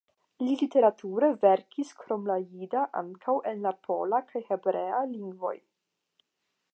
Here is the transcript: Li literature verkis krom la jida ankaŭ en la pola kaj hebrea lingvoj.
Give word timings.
Li 0.43 0.53
literature 0.59 1.27
verkis 1.43 1.91
krom 1.99 2.25
la 2.31 2.37
jida 2.45 2.85
ankaŭ 3.03 3.37
en 3.53 3.61
la 3.67 3.73
pola 3.89 4.23
kaj 4.31 4.41
hebrea 4.49 5.05
lingvoj. 5.15 5.55